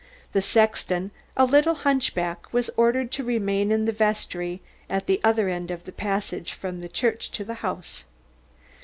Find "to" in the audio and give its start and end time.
3.11-3.23, 7.33-7.45